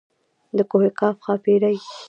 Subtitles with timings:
[0.57, 1.77] د کوه قاف ښاپېرۍ.